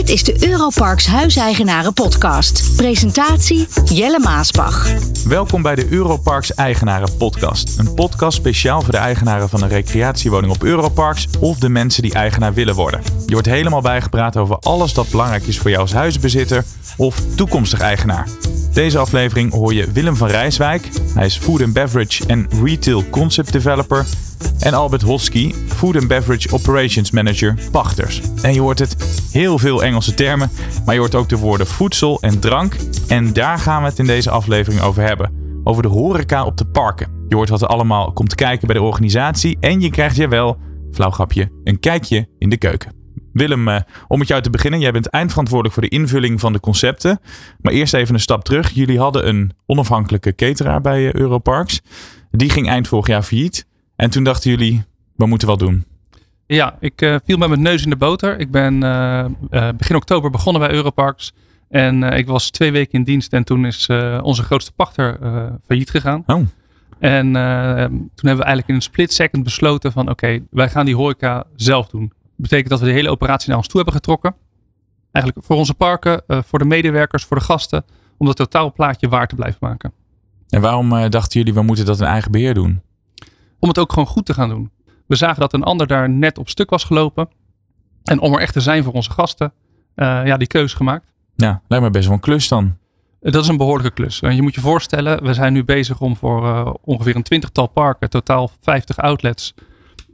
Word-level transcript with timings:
Dit 0.00 0.08
is 0.08 0.22
de 0.22 0.48
Europarks 0.48 1.06
Huiseigenaren 1.06 1.92
Podcast. 1.92 2.76
Presentatie 2.76 3.68
Jelle 3.84 4.18
Maasbach. 4.18 4.88
Welkom 5.26 5.62
bij 5.62 5.74
de 5.74 5.86
Europarks 5.90 6.54
Eigenaren 6.54 7.16
Podcast. 7.16 7.78
Een 7.78 7.94
podcast 7.94 8.36
speciaal 8.36 8.82
voor 8.82 8.92
de 8.92 8.98
eigenaren 8.98 9.48
van 9.48 9.62
een 9.62 9.68
recreatiewoning 9.68 10.52
op 10.52 10.62
Europarks 10.62 11.28
of 11.40 11.58
de 11.58 11.68
mensen 11.68 12.02
die 12.02 12.14
eigenaar 12.14 12.54
willen 12.54 12.74
worden. 12.74 13.00
Je 13.26 13.32
wordt 13.32 13.48
helemaal 13.48 13.80
bijgepraat 13.80 14.36
over 14.36 14.58
alles 14.58 14.94
dat 14.94 15.10
belangrijk 15.10 15.46
is 15.46 15.58
voor 15.58 15.70
jou 15.70 15.82
als 15.82 15.92
huisbezitter 15.92 16.64
of 16.96 17.22
toekomstig 17.34 17.80
eigenaar. 17.80 18.28
Deze 18.72 18.98
aflevering 18.98 19.52
hoor 19.52 19.74
je 19.74 19.92
Willem 19.92 20.16
van 20.16 20.28
Rijswijk. 20.28 20.88
Hij 21.14 21.26
is 21.26 21.38
food 21.38 21.62
and 21.62 21.72
beverage 21.72 22.26
en 22.26 22.48
retail 22.64 23.04
concept 23.10 23.52
developer. 23.52 24.06
En 24.60 24.74
Albert 24.74 25.02
Hosky, 25.02 25.54
food 25.66 25.96
and 25.96 26.08
beverage 26.08 26.52
operations 26.52 27.10
manager 27.10 27.58
pachters. 27.70 28.20
En 28.42 28.54
je 28.54 28.60
hoort 28.60 28.78
het 28.78 28.96
heel 29.32 29.58
veel 29.58 29.84
Engelse 29.84 30.14
termen, 30.14 30.50
maar 30.84 30.94
je 30.94 31.00
hoort 31.00 31.14
ook 31.14 31.28
de 31.28 31.36
woorden 31.36 31.66
voedsel 31.66 32.20
en 32.20 32.40
drank. 32.40 32.76
En 33.08 33.32
daar 33.32 33.58
gaan 33.58 33.82
we 33.82 33.88
het 33.88 33.98
in 33.98 34.06
deze 34.06 34.30
aflevering 34.30 34.82
over 34.82 35.02
hebben. 35.02 35.32
Over 35.64 35.82
de 35.82 35.88
horeca 35.88 36.44
op 36.44 36.56
de 36.56 36.66
parken. 36.66 37.24
Je 37.28 37.34
hoort 37.34 37.48
wat 37.48 37.62
er 37.62 37.68
allemaal 37.68 38.12
komt 38.12 38.34
kijken 38.34 38.66
bij 38.66 38.76
de 38.76 38.82
organisatie 38.82 39.56
en 39.60 39.80
je 39.80 39.90
krijgt, 39.90 40.16
jawel, 40.16 40.56
flauw 40.92 41.10
grapje, 41.10 41.50
een 41.64 41.80
kijkje 41.80 42.28
in 42.38 42.50
de 42.50 42.58
keuken. 42.58 42.99
Willem, 43.40 43.68
eh, 43.68 43.80
om 44.08 44.18
met 44.18 44.28
jou 44.28 44.42
te 44.42 44.50
beginnen. 44.50 44.80
Jij 44.80 44.92
bent 44.92 45.06
eindverantwoordelijk 45.06 45.74
voor 45.74 45.88
de 45.88 45.96
invulling 45.96 46.40
van 46.40 46.52
de 46.52 46.60
concepten. 46.60 47.20
Maar 47.60 47.72
eerst 47.72 47.94
even 47.94 48.14
een 48.14 48.20
stap 48.20 48.44
terug. 48.44 48.70
Jullie 48.70 48.98
hadden 48.98 49.28
een 49.28 49.52
onafhankelijke 49.66 50.34
cateraar 50.34 50.80
bij 50.80 51.06
eh, 51.06 51.12
Europarks. 51.12 51.80
Die 52.30 52.50
ging 52.50 52.68
eind 52.68 52.88
vorig 52.88 53.06
jaar 53.06 53.22
failliet. 53.22 53.66
En 53.96 54.10
toen 54.10 54.24
dachten 54.24 54.50
jullie, 54.50 54.84
we 55.16 55.26
moeten 55.26 55.48
wat 55.48 55.58
doen. 55.58 55.84
Ja, 56.46 56.76
ik 56.80 57.02
uh, 57.02 57.16
viel 57.24 57.36
met 57.36 57.48
mijn 57.48 57.62
neus 57.62 57.82
in 57.82 57.90
de 57.90 57.96
boter. 57.96 58.38
Ik 58.38 58.50
ben 58.50 58.80
begin 59.76 59.96
oktober 59.96 60.30
begonnen 60.30 60.62
bij 60.62 60.70
Europarks. 60.70 61.32
En 61.68 62.02
ik 62.02 62.26
was 62.26 62.50
twee 62.50 62.72
weken 62.72 62.92
in 62.92 63.04
dienst 63.04 63.32
en 63.32 63.44
toen 63.44 63.66
is 63.66 63.88
onze 64.22 64.42
grootste 64.42 64.72
pachter 64.72 65.18
failliet 65.66 65.90
gegaan. 65.90 66.22
Oh. 66.26 66.46
En 66.98 67.32
toen 68.14 68.28
hebben 68.28 68.36
we 68.36 68.42
eigenlijk 68.42 68.68
in 68.68 68.74
een 68.74 68.82
split 68.82 69.12
second 69.12 69.44
besloten 69.44 69.92
van 69.92 70.10
oké, 70.10 70.40
wij 70.50 70.68
gaan 70.68 70.84
die 70.84 70.96
horeca 70.96 71.44
zelf 71.56 71.88
doen 71.88 72.12
betekent 72.40 72.68
dat 72.68 72.80
we 72.80 72.86
de 72.86 72.92
hele 72.92 73.10
operatie 73.10 73.48
naar 73.48 73.56
ons 73.56 73.66
toe 73.66 73.76
hebben 73.76 73.94
getrokken. 73.94 74.34
Eigenlijk 75.12 75.46
voor 75.46 75.56
onze 75.56 75.74
parken, 75.74 76.22
uh, 76.26 76.38
voor 76.42 76.58
de 76.58 76.64
medewerkers, 76.64 77.24
voor 77.24 77.36
de 77.36 77.42
gasten. 77.42 77.84
Om 78.18 78.26
dat 78.26 78.36
totaalplaatje 78.36 79.08
waar 79.08 79.26
te 79.26 79.34
blijven 79.34 79.58
maken. 79.60 79.92
En 80.48 80.60
waarom 80.60 80.92
uh, 80.92 81.08
dachten 81.08 81.38
jullie, 81.38 81.54
we 81.54 81.62
moeten 81.62 81.84
dat 81.84 82.00
in 82.00 82.06
eigen 82.06 82.30
beheer 82.30 82.54
doen? 82.54 82.82
Om 83.58 83.68
het 83.68 83.78
ook 83.78 83.92
gewoon 83.92 84.08
goed 84.08 84.26
te 84.26 84.34
gaan 84.34 84.48
doen. 84.48 84.70
We 85.06 85.16
zagen 85.16 85.40
dat 85.40 85.52
een 85.52 85.62
ander 85.62 85.86
daar 85.86 86.10
net 86.10 86.38
op 86.38 86.48
stuk 86.48 86.70
was 86.70 86.84
gelopen. 86.84 87.28
En 88.04 88.20
om 88.20 88.34
er 88.34 88.40
echt 88.40 88.52
te 88.52 88.60
zijn 88.60 88.84
voor 88.84 88.92
onze 88.92 89.10
gasten, 89.10 89.52
uh, 89.96 90.26
ja, 90.26 90.36
die 90.36 90.46
keuze 90.46 90.76
gemaakt. 90.76 91.06
Ja, 91.34 91.62
lijkt 91.68 91.84
me 91.84 91.90
best 91.90 92.04
wel 92.04 92.14
een 92.14 92.20
klus 92.20 92.48
dan. 92.48 92.76
Dat 93.20 93.42
is 93.42 93.48
een 93.48 93.56
behoorlijke 93.56 93.92
klus. 93.92 94.18
Je 94.18 94.42
moet 94.42 94.54
je 94.54 94.60
voorstellen, 94.60 95.22
we 95.22 95.34
zijn 95.34 95.52
nu 95.52 95.64
bezig 95.64 96.00
om 96.00 96.16
voor 96.16 96.72
ongeveer 96.84 97.16
een 97.16 97.22
twintigtal 97.22 97.66
parken, 97.66 98.10
totaal 98.10 98.50
50 98.60 98.96
outlets, 98.96 99.54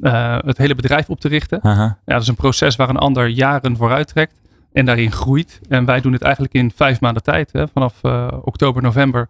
uh, 0.00 0.38
het 0.44 0.58
hele 0.58 0.74
bedrijf 0.74 1.10
op 1.10 1.20
te 1.20 1.28
richten. 1.28 1.60
Ja, 1.62 1.98
dat 2.04 2.22
is 2.22 2.28
een 2.28 2.36
proces 2.36 2.76
waar 2.76 2.88
een 2.88 2.96
ander 2.96 3.26
jaren 3.26 3.76
vooruit 3.76 4.08
trekt 4.08 4.40
en 4.72 4.84
daarin 4.84 5.12
groeit. 5.12 5.60
En 5.68 5.84
wij 5.84 6.00
doen 6.00 6.12
het 6.12 6.22
eigenlijk 6.22 6.54
in 6.54 6.72
vijf 6.76 7.00
maanden 7.00 7.22
tijd. 7.22 7.52
Hè, 7.52 7.68
vanaf 7.68 7.94
uh, 8.02 8.28
oktober, 8.42 8.82
november 8.82 9.28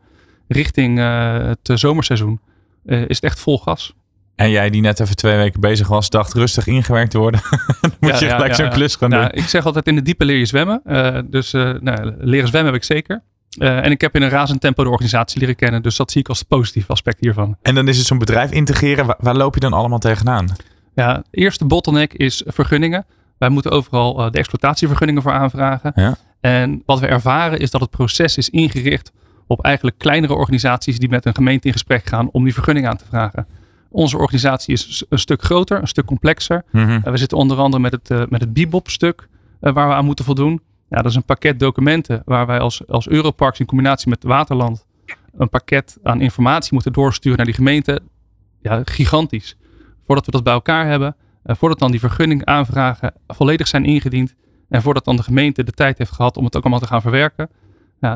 richting 0.49 0.99
uh, 0.99 1.35
het 1.35 1.71
zomerseizoen 1.75 2.41
is 2.85 3.17
het 3.17 3.23
echt 3.23 3.41
vol 3.41 3.59
gas. 3.59 3.95
En 4.35 4.51
jij 4.51 4.71
die 4.71 4.81
net 4.81 5.01
even 5.01 5.17
twee 5.17 5.37
weken 5.37 5.61
bezig 5.61 5.89
was, 5.89 6.11
dacht 6.11 6.33
rustig 6.33 6.67
ingewerkt 6.67 7.11
te 7.11 7.19
worden. 7.19 7.41
dan 7.81 7.91
moet 8.01 8.19
ja, 8.19 8.27
je 8.27 8.35
gelijk 8.35 8.55
zo'n 8.55 8.69
klus 8.69 8.97
gaan 8.97 9.11
nou, 9.11 9.23
doen. 9.23 9.43
Ik 9.43 9.49
zeg 9.49 9.67
altijd 9.67 9.87
in 9.87 9.95
de 9.95 10.03
diepe 10.03 10.25
leer 10.25 10.39
je 10.39 10.47
zwemmen. 10.47 10.83
dus 11.31 11.53
nou, 11.53 12.15
leren 12.19 12.49
zwemmen 12.49 12.73
heb 12.73 12.83
ik 12.83 12.87
zeker. 12.87 13.23
Uh, 13.59 13.85
en 13.85 13.91
ik 13.91 14.01
heb 14.01 14.15
in 14.15 14.23
een 14.23 14.29
razend 14.29 14.61
tempo 14.61 14.83
de 14.85 14.91
organisatie 14.91 15.41
leren 15.41 15.57
kennen. 15.57 15.83
Dus 15.83 15.97
dat 15.97 16.11
zie 16.11 16.21
ik 16.21 16.29
als 16.29 16.43
positief 16.43 16.91
aspect 16.91 17.21
hiervan. 17.21 17.57
En 17.63 17.75
dan 17.75 17.89
is 17.89 17.99
het 17.99 18.07
zo'n 18.07 18.19
bedrijf 18.19 18.51
integreren. 18.51 19.07
Waar, 19.07 19.17
waar, 19.19 19.37
loop 19.37 19.55
je 19.55 19.61
dan 19.61 19.73
allemaal 19.73 19.99
tegenaan? 19.99 20.49
Ja, 20.95 21.23
eerste 21.31 21.65
bottleneck 21.65 22.13
is 22.13 22.43
vergunningen. 22.47 23.07
Wij 23.39 23.49
moeten 23.49 23.71
overal 23.71 24.21
uh, 24.21 24.31
de 24.31 24.39
exploitatievergunningen 24.39 25.23
voor 25.23 25.33
aanvragen. 25.33 25.93
Ja. 25.95 26.17
En 26.41 26.83
wat 26.87 27.01
we 27.01 27.07
ervaren 27.07 27.59
is 27.59 27.71
dat 27.71 27.81
het 27.81 27.91
proces 27.91 28.37
is 28.37 28.51
ingericht 28.51 29.13
op 29.47 29.65
eigenlijk 29.65 29.99
kleinere 29.99 30.35
organisaties 30.35 30.99
die 30.99 31.09
met 31.09 31.27
een 31.27 31.35
gemeente 31.35 31.67
in 31.67 31.73
gesprek 31.73 32.07
gaan 32.07 32.29
om 32.33 32.45
die 32.45 32.55
vergunning 32.55 32.87
aan 32.87 32.97
te 32.97 33.05
vragen. 33.09 33.47
Onze 33.89 34.19
organisatie 34.19 34.73
is 34.73 35.05
een 35.09 35.19
stuk 35.19 35.43
groter, 35.43 35.81
een 35.81 35.89
stuk 35.89 36.05
complexer. 36.05 36.65
Mm 36.71 36.85
-hmm. 36.85 36.97
uh, 36.97 37.03
we 37.03 37.17
zitten 37.17 37.39
onder 37.39 37.57
andere 37.57 37.83
met 37.83 37.93
het, 37.93 38.31
met 38.31 38.41
het 38.41 38.53
Bibop-stuk 38.53 39.29
waar 39.61 39.89
we 39.89 39.95
aan 39.95 40.05
moeten 40.05 40.25
voldoen. 40.25 40.61
Ja, 40.89 40.97
dat 40.97 41.07
is 41.07 41.15
een 41.15 41.25
pakket 41.25 41.61
documenten 41.61 42.23
waar 42.25 42.47
wij 42.47 42.59
als, 42.59 42.87
als 42.87 43.09
Europarks 43.09 43.61
in 43.61 43.67
combinatie 43.67 44.09
met 44.09 44.25
Waterland 44.25 44.87
een 45.37 45.49
pakket 45.49 45.99
aan 46.03 46.21
informatie 46.21 46.73
moeten 46.73 46.93
doorsturen 46.93 47.37
naar 47.37 47.47
die 47.47 47.55
gemeente. 47.55 48.01
Ja, 48.63 48.83
gigantisch. 48.85 49.57
Voordat 50.05 50.27
we 50.27 50.33
dat 50.33 50.43
bij 50.43 50.53
elkaar 50.53 50.87
hebben, 50.87 51.17
uh, 51.45 51.57
voordat 51.57 51.79
dan 51.79 51.91
die 51.91 52.01
vergunning 52.01 52.45
aanvragen 52.45 53.15
volledig 53.27 53.67
zijn 53.67 53.85
ingediend 53.85 54.35
en 54.69 54.83
voordat 54.83 55.05
dan 55.05 55.17
de 55.17 55.23
gemeente 55.23 55.65
de 55.65 55.73
tijd 55.73 55.99
heeft 55.99 56.11
gehad 56.13 56.37
om 56.37 56.45
het 56.45 56.57
ook 56.57 56.63
allemaal 56.63 56.81
te 56.81 56.87
gaan 56.87 57.01
verwerken. 57.01 57.49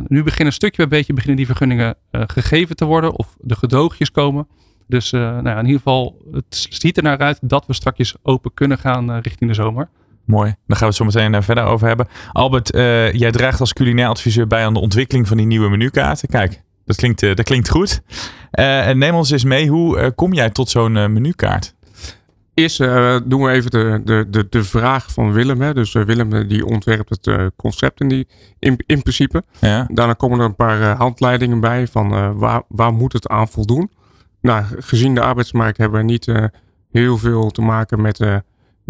Nu 0.06 0.22
beginnen 0.22 0.52
stukje 0.52 0.86
bij 0.86 0.98
beetje 0.98 1.12
beginnen 1.12 1.36
die 1.36 1.46
vergunningen 1.46 1.96
uh, 2.10 2.22
gegeven 2.26 2.76
te 2.76 2.84
worden 2.84 3.16
of 3.16 3.36
de 3.40 3.56
gedoogjes 3.56 4.10
komen. 4.10 4.48
Dus 4.86 5.12
uh, 5.12 5.20
nou 5.20 5.48
ja, 5.48 5.58
in 5.58 5.64
ieder 5.64 5.76
geval, 5.76 6.22
het 6.32 6.66
ziet 6.70 6.96
er 6.96 7.02
naar 7.02 7.18
uit 7.18 7.38
dat 7.42 7.66
we 7.66 7.72
straks 7.72 8.14
open 8.22 8.54
kunnen 8.54 8.78
gaan 8.78 9.18
richting 9.18 9.50
de 9.50 9.56
zomer. 9.56 9.88
Mooi. 10.30 10.54
Daar 10.66 10.76
gaan 10.76 10.78
we 10.78 10.84
het 10.86 10.94
zo 10.94 11.04
meteen 11.04 11.42
verder 11.42 11.64
over 11.64 11.86
hebben. 11.86 12.08
Albert, 12.32 12.74
uh, 12.74 13.12
jij 13.12 13.30
draagt 13.30 13.60
als 13.60 13.72
culinair 13.72 14.08
adviseur 14.08 14.46
bij 14.46 14.64
aan 14.64 14.74
de 14.74 14.80
ontwikkeling 14.80 15.28
van 15.28 15.36
die 15.36 15.46
nieuwe 15.46 15.68
menukaarten. 15.68 16.28
Kijk, 16.28 16.62
dat 16.84 16.96
klinkt, 16.96 17.22
uh, 17.22 17.34
dat 17.34 17.44
klinkt 17.44 17.68
goed. 17.68 18.02
En 18.50 18.98
neem 18.98 19.14
ons 19.14 19.30
eens 19.30 19.44
mee, 19.44 19.68
hoe 19.68 20.12
kom 20.14 20.32
jij 20.32 20.50
tot 20.50 20.68
zo'n 20.68 20.92
menukaart? 20.92 21.74
Eerst 22.54 22.78
doen 23.24 23.42
we 23.42 23.50
even 23.50 23.70
de, 23.70 24.00
de, 24.04 24.26
de, 24.30 24.46
de 24.50 24.64
vraag 24.64 25.12
van 25.12 25.32
Willem. 25.32 25.60
Hè. 25.60 25.74
Dus 25.74 25.92
Willem 25.92 26.48
die 26.48 26.66
ontwerpt 26.66 27.10
het 27.10 27.52
concept 27.56 28.00
in, 28.00 28.08
die, 28.08 28.26
in, 28.58 28.82
in 28.86 29.02
principe. 29.02 29.42
Ja. 29.58 29.86
Daarna 29.92 30.12
komen 30.12 30.38
er 30.38 30.44
een 30.44 30.54
paar 30.54 30.96
handleidingen 30.96 31.60
bij 31.60 31.86
van 31.86 32.36
waar, 32.38 32.62
waar 32.68 32.92
moet 32.92 33.12
het 33.12 33.28
aan 33.28 33.48
voldoen. 33.48 33.90
Nou, 34.40 34.64
gezien 34.78 35.14
de 35.14 35.20
arbeidsmarkt 35.20 35.78
hebben 35.78 36.00
we 36.00 36.06
niet 36.06 36.32
heel 36.92 37.18
veel 37.18 37.50
te 37.50 37.62
maken 37.62 38.00
met 38.00 38.20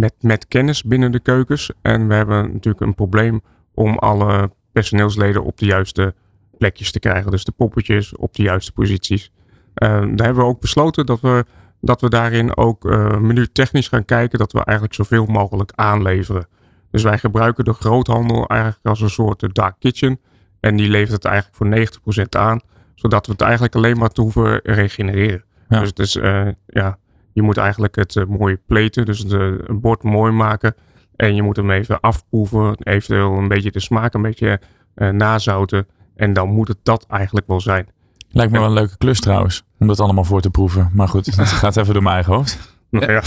met, 0.00 0.14
met 0.20 0.48
kennis 0.48 0.82
binnen 0.82 1.12
de 1.12 1.20
keukens. 1.20 1.70
En 1.82 2.08
we 2.08 2.14
hebben 2.14 2.52
natuurlijk 2.52 2.80
een 2.80 2.94
probleem 2.94 3.40
om 3.74 3.98
alle 3.98 4.50
personeelsleden 4.72 5.44
op 5.44 5.58
de 5.58 5.66
juiste 5.66 6.14
plekjes 6.58 6.92
te 6.92 6.98
krijgen. 6.98 7.30
Dus 7.30 7.44
de 7.44 7.52
poppetjes 7.52 8.16
op 8.16 8.34
de 8.34 8.42
juiste 8.42 8.72
posities. 8.72 9.30
Uh, 9.74 9.88
daar 9.88 10.26
hebben 10.26 10.44
we 10.44 10.50
ook 10.50 10.60
besloten 10.60 11.06
dat 11.06 11.20
we, 11.20 11.44
dat 11.80 12.00
we 12.00 12.08
daarin 12.08 12.56
ook 12.56 12.84
uh, 12.84 13.18
menu 13.18 13.46
technisch 13.46 13.88
gaan 13.88 14.04
kijken. 14.04 14.38
Dat 14.38 14.52
we 14.52 14.64
eigenlijk 14.64 14.94
zoveel 14.96 15.26
mogelijk 15.26 15.72
aanleveren. 15.74 16.46
Dus 16.90 17.02
wij 17.02 17.18
gebruiken 17.18 17.64
de 17.64 17.72
groothandel 17.72 18.46
eigenlijk 18.46 18.86
als 18.86 19.00
een 19.00 19.10
soort 19.10 19.54
dark 19.54 19.74
kitchen. 19.78 20.20
En 20.60 20.76
die 20.76 20.88
levert 20.88 21.12
het 21.12 21.24
eigenlijk 21.24 21.56
voor 21.56 22.00
90% 22.14 22.24
aan. 22.28 22.60
Zodat 22.94 23.26
we 23.26 23.32
het 23.32 23.40
eigenlijk 23.40 23.74
alleen 23.74 23.98
maar 23.98 24.08
te 24.08 24.20
hoeven 24.20 24.60
regenereren. 24.62 25.44
Ja. 25.68 25.80
Dus 25.80 25.88
het 25.88 25.98
is, 25.98 26.16
uh, 26.16 26.48
ja, 26.66 26.98
je 27.40 27.46
moet 27.46 27.56
eigenlijk 27.56 27.96
het 27.96 28.14
uh, 28.14 28.24
mooi 28.24 28.56
pleten, 28.66 29.04
dus 29.04 29.18
het 29.18 29.32
uh, 29.32 29.52
bord 29.68 30.02
mooi 30.02 30.32
maken. 30.32 30.74
En 31.16 31.34
je 31.34 31.42
moet 31.42 31.56
hem 31.56 31.70
even 31.70 32.00
afproeven, 32.00 32.76
eventueel 32.82 33.32
een 33.32 33.48
beetje 33.48 33.70
de 33.70 33.80
smaak 33.80 34.14
een 34.14 34.22
beetje 34.22 34.60
uh, 34.96 35.08
nazouten. 35.08 35.86
En 36.16 36.32
dan 36.32 36.48
moet 36.48 36.68
het 36.68 36.78
dat 36.82 37.06
eigenlijk 37.08 37.46
wel 37.46 37.60
zijn. 37.60 37.88
Lijkt 38.30 38.52
me 38.52 38.58
wel 38.58 38.66
een 38.66 38.74
leuke 38.74 38.96
klus 38.96 39.20
trouwens, 39.20 39.64
om 39.78 39.86
dat 39.86 40.00
allemaal 40.00 40.24
voor 40.24 40.40
te 40.40 40.50
proeven. 40.50 40.90
Maar 40.94 41.08
goed, 41.08 41.36
dat 41.36 41.46
gaat 41.46 41.76
even 41.76 41.92
door 41.92 42.02
mijn 42.02 42.14
eigen 42.14 42.34
hoofd. 42.34 42.78
Nou, 42.90 43.12
ja. 43.12 43.22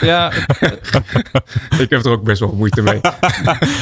ja. 0.10 0.32
ik 1.82 1.90
heb 1.90 2.04
er 2.04 2.10
ook 2.10 2.24
best 2.24 2.40
wel 2.40 2.54
moeite 2.54 2.82
mee. 2.82 3.00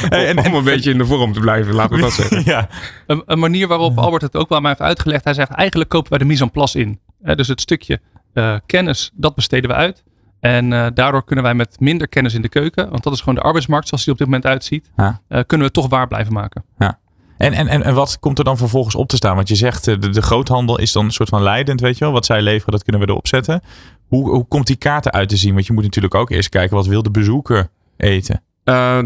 Hey, 0.09 0.27
en, 0.27 0.45
om 0.45 0.53
een 0.53 0.63
beetje 0.63 0.91
in 0.91 0.97
de 0.97 1.05
vorm 1.05 1.33
te 1.33 1.39
blijven, 1.39 1.73
laten 1.73 1.95
we 1.95 2.01
dat 2.01 2.11
zeggen. 2.11 2.41
Ja. 2.45 2.69
Een, 3.07 3.23
een, 3.25 3.39
manier 3.39 3.67
waarop 3.67 3.97
Albert 3.97 4.21
het 4.21 4.35
ook 4.35 4.49
wel 4.49 4.59
mij 4.59 4.69
heeft 4.69 4.81
uitgelegd. 4.81 5.23
Hij 5.23 5.33
zegt 5.33 5.51
eigenlijk 5.51 5.89
kopen 5.89 6.09
wij 6.09 6.19
de 6.19 6.25
mise 6.25 6.43
en 6.43 6.51
place 6.51 6.79
in. 6.79 6.99
He, 7.21 7.35
dus 7.35 7.47
het 7.47 7.61
stukje 7.61 7.99
uh, 8.33 8.55
kennis, 8.65 9.11
dat 9.13 9.35
besteden 9.35 9.69
we 9.69 9.75
uit. 9.75 10.03
En 10.39 10.71
uh, 10.71 10.87
daardoor 10.93 11.23
kunnen 11.23 11.43
wij 11.43 11.53
met 11.53 11.79
minder 11.79 12.07
kennis 12.07 12.33
in 12.33 12.41
de 12.41 12.49
keuken, 12.49 12.89
want 12.89 13.03
dat 13.03 13.13
is 13.13 13.19
gewoon 13.19 13.35
de 13.35 13.41
arbeidsmarkt 13.41 13.87
zoals 13.87 14.03
die 14.03 14.13
op 14.13 14.19
dit 14.19 14.27
moment 14.27 14.45
uitziet, 14.45 14.91
ja. 14.97 15.07
uh, 15.07 15.15
kunnen 15.27 15.47
we 15.57 15.63
het 15.63 15.73
toch 15.73 15.87
waar 15.87 16.07
blijven 16.07 16.33
maken. 16.33 16.63
Ja. 16.77 16.99
En, 17.37 17.53
en, 17.53 17.67
en, 17.67 17.83
en 17.83 17.93
wat 17.93 18.19
komt 18.19 18.37
er 18.37 18.43
dan 18.43 18.57
vervolgens 18.57 18.95
op 18.95 19.07
te 19.07 19.15
staan? 19.15 19.35
Want 19.35 19.47
je 19.47 19.55
zegt 19.55 19.85
de, 19.85 20.09
de 20.09 20.21
groothandel 20.21 20.79
is 20.79 20.91
dan 20.91 21.05
een 21.05 21.11
soort 21.11 21.29
van 21.29 21.41
leidend, 21.41 21.81
weet 21.81 21.97
je 21.97 22.03
wel. 22.03 22.13
Wat 22.13 22.25
zij 22.25 22.41
leveren, 22.41 22.71
dat 22.71 22.83
kunnen 22.83 23.01
we 23.01 23.07
erop 23.07 23.27
zetten. 23.27 23.61
Hoe, 24.07 24.29
hoe 24.29 24.45
komt 24.47 24.67
die 24.67 24.75
kaart 24.75 25.05
eruit 25.05 25.29
te 25.29 25.37
zien? 25.37 25.53
Want 25.53 25.65
je 25.65 25.73
moet 25.73 25.83
natuurlijk 25.83 26.15
ook 26.15 26.29
eerst 26.29 26.49
kijken, 26.49 26.75
wat 26.75 26.87
wil 26.87 27.03
de 27.03 27.11
bezoeker 27.11 27.69
eten? 27.97 28.43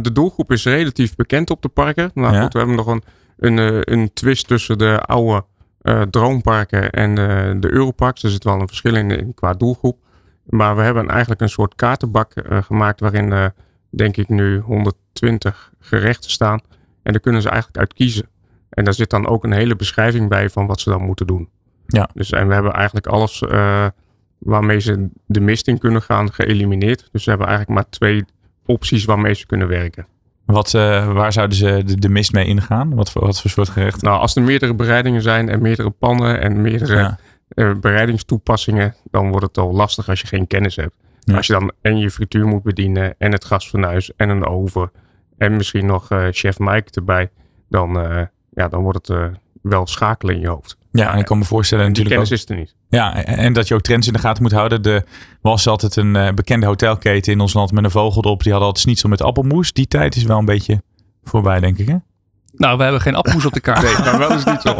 de 0.01 0.09
doelgroep 0.13 0.51
is 0.51 0.63
relatief 0.63 1.15
bekend 1.15 1.49
op 1.49 1.61
de 1.61 1.67
parken. 1.67 2.11
Nou 2.13 2.33
ja. 2.33 2.41
goed, 2.41 2.53
we 2.53 2.59
hebben 2.59 2.75
nog 2.75 2.87
een, 2.87 3.03
een, 3.37 3.91
een 3.93 4.13
twist 4.13 4.47
tussen 4.47 4.77
de 4.77 4.99
oude 5.01 5.45
uh, 5.87 6.01
droomparken 6.01 6.89
en 6.91 7.09
uh, 7.09 7.61
de 7.61 7.71
Europarks. 7.71 8.23
Er 8.23 8.29
zit 8.29 8.43
wel 8.43 8.61
een 8.61 8.67
verschil 8.67 8.95
in, 8.95 9.11
in, 9.11 9.33
qua 9.33 9.53
doelgroep. 9.53 9.97
Maar 10.45 10.75
we 10.75 10.81
hebben 10.81 11.09
eigenlijk 11.09 11.41
een 11.41 11.49
soort 11.49 11.75
kaartenbak 11.75 12.33
uh, 12.35 12.63
gemaakt 12.63 12.99
waarin 12.99 13.51
denk 13.89 14.17
ik 14.17 14.29
nu 14.29 14.63
twintig 15.13 15.73
gerechten 15.79 16.31
staan. 16.31 16.61
En 17.03 17.11
daar 17.11 17.21
kunnen 17.21 17.41
ze 17.41 17.49
eigenlijk 17.49 17.79
uit 17.79 17.93
kiezen. 17.93 18.27
En 18.69 18.83
daar 18.83 18.93
zit 18.93 19.09
dan 19.09 19.27
ook 19.27 19.43
een 19.43 19.51
hele 19.51 19.75
beschrijving 19.75 20.29
bij 20.29 20.49
van 20.49 20.65
wat 20.65 20.79
ze 20.79 20.89
dan 20.89 21.01
moeten 21.01 21.27
doen. 21.27 21.49
Ja. 21.87 22.09
Dus, 22.13 22.31
en 22.31 22.47
we 22.47 22.53
hebben 22.53 22.73
eigenlijk 22.73 23.07
alles 23.07 23.43
waarmee 24.37 24.79
ze 24.79 25.09
de 25.25 25.39
mist 25.39 25.67
in 25.67 25.77
kunnen 25.77 26.01
gaan 26.01 26.33
geëlimineerd. 26.33 27.09
Dus 27.11 27.23
we 27.23 27.29
hebben 27.29 27.47
eigenlijk 27.47 27.79
maar 27.79 27.89
twee 27.89 28.25
opties 28.65 29.05
waarmee 29.05 29.33
ze 29.33 29.45
kunnen 29.45 29.67
werken. 29.67 30.07
Wat, 30.47 30.73
uh, 30.73 31.13
waar 31.13 31.33
zouden 31.33 31.57
ze 31.57 31.81
de, 31.85 31.99
de, 31.99 32.09
mist 32.09 32.33
mee 32.33 32.45
ingaan? 32.45 32.95
Wat 32.95 33.11
voor, 33.11 33.25
wat 33.25 33.41
voor 33.41 33.49
soort 33.49 33.69
gerechten? 33.69 34.07
Nou, 34.07 34.19
als 34.19 34.35
er 34.35 34.41
meerdere 34.41 34.73
bereidingen 34.73 35.21
zijn 35.21 35.49
en 35.49 35.61
meerdere 35.61 35.89
pannen 35.89 36.41
en 36.41 36.61
meerdere 36.61 36.95
ja. 36.95 37.17
uh, 37.49 37.75
bereidingstoepassingen, 37.75 38.95
dan 39.11 39.29
wordt 39.29 39.45
het 39.45 39.57
al 39.57 39.73
lastig 39.73 40.09
als 40.09 40.21
je 40.21 40.27
geen 40.27 40.47
kennis 40.47 40.75
hebt. 40.75 40.95
Ja. 41.19 41.35
Als 41.35 41.47
je 41.47 41.53
dan 41.53 41.71
en 41.81 41.97
je 41.97 42.11
frituur 42.11 42.47
moet 42.47 42.63
bedienen 42.63 43.15
en 43.17 43.31
het 43.31 43.45
gasfornuis 43.45 44.15
en 44.15 44.29
een 44.29 44.45
oven 44.45 44.91
en 45.37 45.55
misschien 45.55 45.85
nog 45.85 46.11
uh, 46.11 46.27
chef 46.31 46.59
Mike 46.59 46.87
erbij, 46.91 47.29
dan, 47.69 47.93
ja, 48.49 48.67
dan 48.67 48.81
wordt 48.81 49.07
het 49.07 49.31
wel 49.61 49.87
schakelen 49.87 50.35
in 50.35 50.41
je 50.41 50.47
hoofd. 50.47 50.77
Ja, 50.91 51.13
en 51.13 51.19
ik 51.19 51.25
kan 51.25 51.37
me 51.37 51.43
voorstellen 51.43 51.83
en 51.83 51.89
natuurlijk 51.89 52.15
die 52.15 52.25
kennis 52.25 52.45
is 52.45 52.49
er 52.49 52.59
niet. 52.61 52.75
Ja, 52.89 53.23
en 53.25 53.53
dat 53.53 53.67
je 53.67 53.73
ook 53.73 53.81
trends 53.81 54.07
in 54.07 54.13
de 54.13 54.19
gaten 54.19 54.43
moet 54.43 54.51
houden. 54.51 54.83
Er 54.83 55.05
was 55.41 55.67
altijd 55.67 55.95
een 55.95 56.15
uh, 56.15 56.29
bekende 56.29 56.65
hotelketen 56.65 57.33
in 57.33 57.39
ons 57.39 57.53
land 57.53 57.71
met 57.71 57.83
een 57.83 57.91
vogel 57.91 58.23
erop. 58.23 58.43
Die 58.43 58.51
hadden 58.51 58.67
altijd 58.67 58.85
schnitzel 58.85 59.09
met 59.09 59.21
appelmoes. 59.21 59.73
Die 59.73 59.87
tijd 59.87 60.15
is 60.15 60.23
wel 60.23 60.37
een 60.37 60.45
beetje 60.45 60.81
voorbij, 61.23 61.59
denk 61.59 61.77
ik 61.77 61.87
hè? 61.87 61.95
Nou, 62.57 62.77
we 62.77 62.83
hebben 62.83 63.01
geen 63.01 63.15
appelmoes 63.15 63.45
op 63.45 63.53
de 63.53 63.59
kaart. 63.59 63.81
Nee, 63.81 63.93
maar 63.99 64.17
wel 64.17 64.31
eens 64.31 64.45
niet 64.45 64.61
zo. 64.61 64.75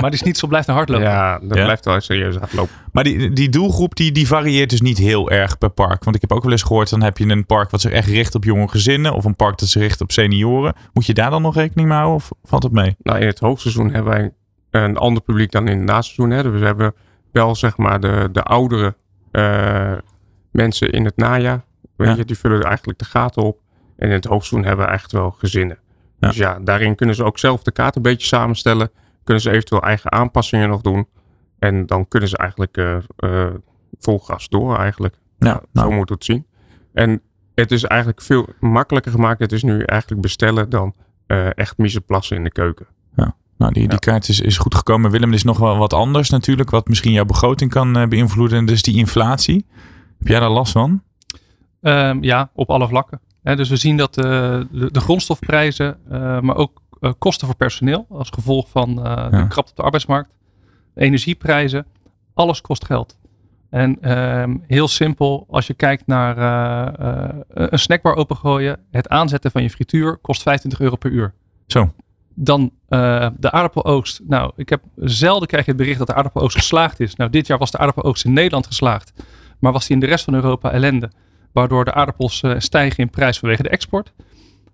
maar 0.00 0.10
die 0.10 0.18
schnitzel 0.18 0.48
blijft 0.48 0.68
een 0.68 0.74
hardlopen. 0.74 1.06
Ja, 1.06 1.38
dat 1.38 1.56
ja? 1.56 1.64
blijft 1.64 1.84
wel 1.84 2.00
serieus 2.00 2.36
hardlopen. 2.36 2.74
Maar 2.92 3.04
die, 3.04 3.32
die 3.32 3.48
doelgroep 3.48 3.94
die, 3.94 4.12
die 4.12 4.26
varieert 4.26 4.70
dus 4.70 4.80
niet 4.80 4.98
heel 4.98 5.30
erg 5.30 5.58
per 5.58 5.70
park. 5.70 6.04
Want 6.04 6.16
ik 6.16 6.20
heb 6.20 6.32
ook 6.32 6.42
wel 6.42 6.52
eens 6.52 6.62
gehoord, 6.62 6.90
dan 6.90 7.02
heb 7.02 7.18
je 7.18 7.28
een 7.28 7.46
park 7.46 7.70
wat 7.70 7.80
zich 7.80 7.90
echt 7.90 8.08
richt 8.08 8.34
op 8.34 8.44
jonge 8.44 8.68
gezinnen. 8.68 9.12
Of 9.12 9.24
een 9.24 9.36
park 9.36 9.58
dat 9.58 9.68
zich 9.68 9.82
richt 9.82 10.00
op 10.00 10.12
senioren. 10.12 10.74
Moet 10.92 11.06
je 11.06 11.14
daar 11.14 11.30
dan 11.30 11.42
nog 11.42 11.54
rekening 11.54 11.88
mee 11.88 11.96
houden 11.96 12.16
of 12.16 12.30
valt 12.44 12.62
het 12.62 12.72
mee? 12.72 12.96
Nou, 13.02 13.20
in 13.20 13.26
het 13.26 13.38
hoogseizoen 13.38 13.90
hebben 13.92 14.12
wij 14.12 14.32
een 14.80 14.96
ander 14.96 15.22
publiek 15.22 15.50
dan 15.50 15.68
in 15.68 15.76
het 15.76 15.86
naseizoen. 15.86 16.30
Hè. 16.30 16.42
Dus 16.42 16.60
we 16.60 16.66
hebben 16.66 16.94
wel 17.32 17.54
zeg 17.54 17.76
maar 17.76 18.00
de, 18.00 18.28
de 18.32 18.42
oudere 18.42 18.96
uh, 19.32 19.98
mensen 20.50 20.90
in 20.90 21.04
het 21.04 21.16
najaar. 21.16 21.64
Weet 21.96 22.08
ja. 22.08 22.14
je, 22.14 22.24
die 22.24 22.38
vullen 22.38 22.62
eigenlijk 22.62 22.98
de 22.98 23.04
gaten 23.04 23.42
op. 23.42 23.60
En 23.96 24.08
in 24.08 24.14
het 24.14 24.24
hoogseizoen 24.24 24.68
hebben 24.68 24.86
we 24.86 24.92
echt 24.92 25.12
wel 25.12 25.30
gezinnen. 25.30 25.78
Ja. 26.18 26.28
Dus 26.28 26.36
ja, 26.36 26.58
daarin 26.58 26.94
kunnen 26.94 27.14
ze 27.14 27.24
ook 27.24 27.38
zelf 27.38 27.62
de 27.62 27.72
kaart 27.72 27.96
een 27.96 28.02
beetje 28.02 28.26
samenstellen. 28.26 28.90
Kunnen 29.24 29.42
ze 29.42 29.50
eventueel 29.50 29.82
eigen 29.82 30.12
aanpassingen 30.12 30.68
nog 30.68 30.80
doen. 30.80 31.08
En 31.58 31.86
dan 31.86 32.08
kunnen 32.08 32.28
ze 32.28 32.36
eigenlijk 32.36 32.76
uh, 32.76 32.96
uh, 33.18 33.46
vol 33.98 34.18
gas 34.18 34.48
door 34.48 34.76
eigenlijk. 34.76 35.14
Ja, 35.38 35.62
nou. 35.72 35.90
Zo 35.90 35.96
moet 35.96 36.08
het 36.08 36.24
zien. 36.24 36.46
En 36.92 37.22
het 37.54 37.70
is 37.70 37.84
eigenlijk 37.84 38.22
veel 38.22 38.48
makkelijker 38.60 39.12
gemaakt. 39.12 39.40
Het 39.40 39.52
is 39.52 39.62
nu 39.62 39.82
eigenlijk 39.82 40.22
bestellen 40.22 40.70
dan 40.70 40.94
echt 41.54 41.78
miseplassen 41.78 42.36
in 42.36 42.44
de 42.44 42.52
keuken. 42.52 42.86
Ja. 43.16 43.36
Nou, 43.62 43.74
die, 43.74 43.88
die 43.88 43.98
kaart 43.98 44.28
is, 44.28 44.40
is 44.40 44.58
goed 44.58 44.74
gekomen. 44.74 45.10
Willem, 45.10 45.28
er 45.28 45.34
is 45.34 45.42
nog 45.42 45.58
wel 45.58 45.76
wat 45.76 45.92
anders 45.92 46.30
natuurlijk, 46.30 46.70
wat 46.70 46.88
misschien 46.88 47.12
jouw 47.12 47.24
begroting 47.24 47.70
kan 47.70 47.98
uh, 47.98 48.06
beïnvloeden. 48.06 48.58
En 48.58 48.66
dus 48.66 48.82
die 48.82 48.96
inflatie. 48.96 49.66
Heb 50.18 50.28
jij 50.28 50.40
daar 50.40 50.50
last 50.50 50.72
van? 50.72 51.02
Um, 51.80 52.22
ja, 52.22 52.50
op 52.54 52.70
alle 52.70 52.88
vlakken. 52.88 53.20
He, 53.42 53.56
dus 53.56 53.68
we 53.68 53.76
zien 53.76 53.96
dat 53.96 54.18
uh, 54.18 54.24
de, 54.24 54.88
de, 54.90 55.00
grondstofprijzen, 55.00 55.96
uh, 56.12 56.40
maar 56.40 56.56
ook 56.56 56.80
kosten 57.18 57.46
voor 57.46 57.56
personeel, 57.56 58.06
als 58.10 58.30
gevolg 58.30 58.68
van 58.68 58.94
de 58.94 59.44
krapte 59.48 59.70
op 59.70 59.76
de 59.76 59.82
arbeidsmarkt, 59.82 60.30
energieprijzen, 60.94 61.86
alles 62.34 62.60
kost 62.60 62.84
geld. 62.84 63.16
En 63.70 64.12
um, 64.40 64.62
heel 64.66 64.88
simpel, 64.88 65.46
als 65.50 65.66
je 65.66 65.74
kijkt 65.74 66.06
naar 66.06 66.36
een 67.48 67.78
snackbar 67.78 68.14
opengooien, 68.14 68.78
het 68.90 69.08
aanzetten 69.08 69.50
van 69.50 69.62
je 69.62 69.70
frituur 69.70 70.16
kost 70.16 70.42
25 70.42 70.80
euro 70.80 70.96
per 70.96 71.10
uur. 71.10 71.34
Zo. 71.66 71.92
Dan 72.34 72.70
uh, 72.88 73.26
de 73.36 73.50
aardappeloogst. 73.50 74.20
Nou, 74.26 74.52
ik 74.56 74.68
heb 74.68 74.82
zelden 74.96 75.48
krijg 75.48 75.64
je 75.64 75.70
het 75.70 75.80
bericht 75.80 75.98
dat 75.98 76.06
de 76.06 76.14
aardappeloogst 76.14 76.56
geslaagd 76.56 77.00
is. 77.00 77.16
Nou, 77.16 77.30
dit 77.30 77.46
jaar 77.46 77.58
was 77.58 77.70
de 77.70 77.78
aardappeloogst 77.78 78.24
in 78.24 78.32
Nederland 78.32 78.66
geslaagd. 78.66 79.12
Maar 79.58 79.72
was 79.72 79.86
die 79.86 79.94
in 79.94 80.00
de 80.00 80.06
rest 80.06 80.24
van 80.24 80.34
Europa 80.34 80.70
ellende. 80.70 81.10
Waardoor 81.52 81.84
de 81.84 81.94
aardappels 81.94 82.42
uh, 82.42 82.54
stijgen 82.58 82.98
in 82.98 83.10
prijs 83.10 83.38
vanwege 83.38 83.62
de 83.62 83.68
export. 83.68 84.12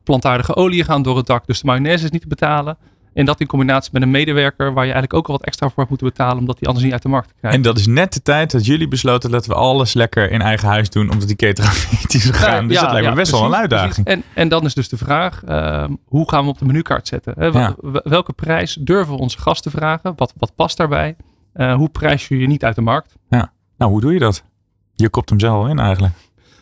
Plantaardige 0.02 0.56
oliën 0.56 0.84
gaan 0.84 1.02
door 1.02 1.16
het 1.16 1.26
dak, 1.26 1.46
dus 1.46 1.60
de 1.60 1.66
mayonaise 1.66 2.04
is 2.04 2.10
niet 2.10 2.22
te 2.22 2.28
betalen. 2.28 2.78
En 3.18 3.24
dat 3.24 3.40
in 3.40 3.46
combinatie 3.46 3.90
met 3.92 4.02
een 4.02 4.10
medewerker 4.10 4.66
waar 4.66 4.84
je 4.84 4.92
eigenlijk 4.92 5.14
ook 5.14 5.26
al 5.26 5.32
wat 5.32 5.44
extra 5.44 5.68
voor 5.68 5.86
moeten 5.88 6.06
betalen, 6.06 6.38
omdat 6.38 6.58
die 6.58 6.66
anders 6.66 6.84
niet 6.84 6.94
uit 6.94 7.02
de 7.02 7.08
markt 7.08 7.32
krijgt. 7.38 7.56
En 7.56 7.62
dat 7.62 7.78
is 7.78 7.86
net 7.86 8.12
de 8.12 8.22
tijd 8.22 8.50
dat 8.50 8.66
jullie 8.66 8.88
besloten 8.88 9.30
dat 9.30 9.46
we 9.46 9.54
alles 9.54 9.94
lekker 9.94 10.30
in 10.30 10.40
eigen 10.40 10.68
huis 10.68 10.90
doen, 10.90 11.10
omdat 11.10 11.28
die 11.28 11.36
catering 11.36 11.90
niet 11.90 12.14
is 12.14 12.24
gegaan. 12.24 12.62
Ja, 12.62 12.68
dus 12.68 12.76
ja, 12.76 12.82
dat 12.82 12.92
lijkt 12.92 13.08
me 13.08 13.14
best 13.14 13.30
wel 13.30 13.44
een 13.44 13.54
uitdaging. 13.54 14.06
En, 14.06 14.22
en 14.34 14.48
dan 14.48 14.64
is 14.64 14.74
dus 14.74 14.88
de 14.88 14.96
vraag, 14.96 15.42
uh, 15.48 15.84
hoe 16.04 16.28
gaan 16.28 16.44
we 16.44 16.50
op 16.50 16.58
de 16.58 16.64
menukaart 16.64 17.08
zetten? 17.08 17.34
Hè? 17.38 17.74
Welke 18.02 18.32
prijs 18.32 18.74
durven 18.80 19.14
we 19.14 19.20
onze 19.20 19.38
gasten 19.38 19.70
vragen? 19.70 20.12
Wat, 20.16 20.32
wat 20.36 20.54
past 20.54 20.76
daarbij? 20.76 21.16
Uh, 21.54 21.74
hoe 21.74 21.88
prijs 21.88 22.28
je 22.28 22.38
je 22.38 22.46
niet 22.46 22.64
uit 22.64 22.74
de 22.74 22.82
markt? 22.82 23.14
Ja, 23.28 23.52
nou 23.78 23.90
hoe 23.90 24.00
doe 24.00 24.12
je 24.12 24.18
dat? 24.18 24.44
Je 24.94 25.08
kopt 25.08 25.28
hem 25.28 25.40
zelf 25.40 25.68
in 25.68 25.78
eigenlijk. 25.78 26.14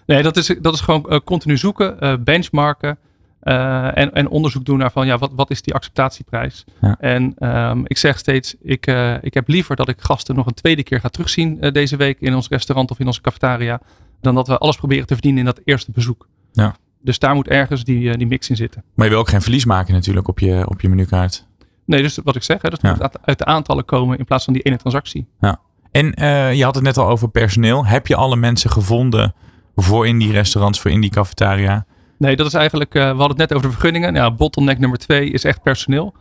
Nee, 0.06 0.22
dat 0.22 0.36
is, 0.36 0.56
dat 0.60 0.74
is 0.74 0.80
gewoon 0.80 1.06
uh, 1.08 1.18
continu 1.24 1.56
zoeken, 1.56 2.24
benchmarken. 2.24 2.98
Uh, 3.46 3.96
en, 3.98 4.12
en, 4.12 4.28
onderzoek 4.28 4.64
doen 4.64 4.78
naar 4.78 4.92
van 4.92 5.06
ja, 5.06 5.18
wat, 5.18 5.32
wat 5.34 5.50
is 5.50 5.62
die 5.62 5.74
acceptatieprijs? 5.74 6.64
Ja. 6.80 6.96
En 7.00 7.34
um, 7.38 7.82
ik 7.84 7.96
zeg 7.96 8.18
steeds, 8.18 8.54
ik, 8.62 8.86
uh, 8.86 9.14
ik 9.20 9.34
heb 9.34 9.48
liever 9.48 9.76
dat 9.76 9.88
ik 9.88 10.00
gasten 10.00 10.34
nog 10.34 10.46
een 10.46 10.54
tweede 10.54 10.82
keer 10.82 11.00
ga 11.00 11.08
terugzien 11.08 11.58
uh, 11.60 11.72
deze 11.72 11.96
week 11.96 12.20
in 12.20 12.34
ons 12.34 12.48
restaurant 12.48 12.90
of 12.90 12.98
in 12.98 13.06
onze 13.06 13.20
cafetaria, 13.20 13.80
dan 14.20 14.34
dat 14.34 14.48
we 14.48 14.58
alles 14.58 14.76
proberen 14.76 15.06
te 15.06 15.12
verdienen 15.12 15.40
in 15.40 15.46
dat 15.46 15.60
eerste 15.64 15.90
bezoek. 15.90 16.28
Ja. 16.52 16.76
Dus 17.02 17.18
daar 17.18 17.34
moet 17.34 17.48
ergens 17.48 17.84
die, 17.84 18.16
die 18.16 18.26
mix 18.26 18.50
in 18.50 18.56
zitten. 18.56 18.82
Maar 18.94 19.06
je 19.06 19.12
wil 19.12 19.20
ook 19.20 19.28
geen 19.28 19.42
verlies 19.42 19.64
maken 19.64 19.94
natuurlijk 19.94 20.28
op 20.28 20.38
je, 20.38 20.64
op 20.68 20.80
je 20.80 20.88
menukaart. 20.88 21.46
Nee, 21.84 22.02
dus 22.02 22.18
wat 22.24 22.36
ik 22.36 22.42
zeg, 22.42 22.62
hè, 22.62 22.68
dat 22.68 22.82
ja. 22.82 22.90
moet 22.90 23.24
uit 23.24 23.38
de 23.38 23.44
aantallen 23.44 23.84
komen 23.84 24.18
in 24.18 24.24
plaats 24.24 24.44
van 24.44 24.52
die 24.52 24.62
ene 24.62 24.76
transactie. 24.76 25.26
Ja. 25.40 25.60
En 25.90 26.06
je 26.56 26.64
had 26.64 26.74
het 26.74 26.84
net 26.84 26.96
al 26.96 27.08
over 27.08 27.28
personeel. 27.28 27.86
Heb 27.86 28.06
je 28.06 28.16
alle 28.16 28.36
mensen 28.36 28.70
gevonden 28.70 29.34
voor 29.76 30.06
in 30.06 30.18
die 30.18 30.32
restaurants, 30.32 30.80
voor 30.80 30.90
in 30.90 31.00
die 31.00 31.10
cafetaria? 31.10 31.86
Nee, 32.18 32.36
dat 32.36 32.46
is 32.46 32.54
eigenlijk, 32.54 32.94
uh, 32.94 33.02
we 33.02 33.08
hadden 33.08 33.28
het 33.28 33.38
net 33.38 33.52
over 33.52 33.66
de 33.66 33.72
vergunningen. 33.72 34.12
Nou, 34.12 34.32
bottleneck 34.32 34.78
nummer 34.78 34.98
twee 34.98 35.30
is 35.30 35.44
echt 35.44 35.62
personeel. 35.62 36.14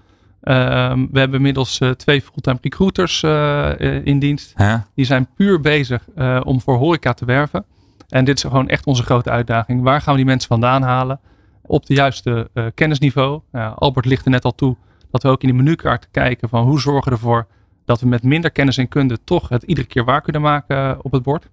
Um, 0.43 1.07
we 1.11 1.19
hebben 1.19 1.37
inmiddels 1.37 1.79
uh, 1.79 1.89
twee 1.89 2.21
fulltime 2.21 2.57
recruiters 2.61 3.21
uh, 3.21 4.05
in 4.05 4.19
dienst. 4.19 4.53
Huh? 4.57 4.75
Die 4.95 5.05
zijn 5.05 5.27
puur 5.35 5.59
bezig 5.59 6.07
om 6.43 6.61
voor 6.61 6.77
horeca 6.77 7.13
te 7.13 7.25
werven. 7.25 7.65
En 8.09 8.25
dit 8.25 8.37
is 8.37 8.43
gewoon 8.43 8.67
echt 8.67 8.85
onze 8.85 9.03
grote 9.03 9.29
uitdaging. 9.29 9.81
Waar 9.81 10.01
gaan 10.01 10.11
we 10.11 10.19
die 10.19 10.29
mensen 10.29 10.47
vandaan 10.47 10.81
halen? 10.81 11.19
Op 11.61 11.85
de 11.85 11.93
juiste 11.93 12.49
kennisniveau. 12.73 13.41
Albert 13.75 14.05
lichtte 14.05 14.29
net 14.29 14.45
al 14.45 14.55
toe 14.55 14.75
dat 15.11 15.23
we 15.23 15.29
ook 15.29 15.41
in 15.41 15.47
de 15.47 15.53
menukaart 15.53 16.07
kijken 16.11 16.49
van 16.49 16.63
hoe 16.63 16.79
zorgen 16.79 17.11
we 17.11 17.17
ervoor 17.17 17.47
dat 17.85 17.99
we 17.99 18.07
met 18.07 18.23
minder 18.23 18.51
kennis 18.51 18.77
en 18.77 18.87
kunde 18.87 19.23
toch 19.23 19.49
het 19.49 19.63
iedere 19.63 19.87
keer 19.87 20.05
waar 20.05 20.21
kunnen 20.21 20.41
maken 20.41 21.03
op 21.03 21.11
het 21.11 21.23
bord. 21.23 21.49